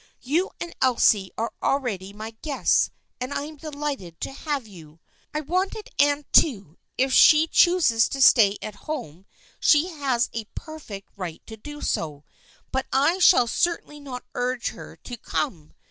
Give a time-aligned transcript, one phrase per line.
[0.33, 4.99] "You and Elsie are already my guests and I am delighted to have you.
[5.31, 9.27] I wanted Anne too; if she chooses to stay at home
[9.59, 12.23] she has a perfect right to do so,
[12.71, 15.75] but I shall certainly not urge her to come.